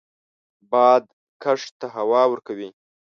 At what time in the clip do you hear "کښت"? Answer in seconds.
1.43-1.71